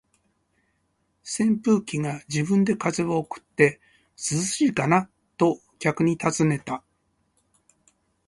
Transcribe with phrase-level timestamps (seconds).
[1.23, 3.79] 扇風機が自分で風を送って、
[4.17, 6.83] 「涼しいかな？」と客に尋ねた。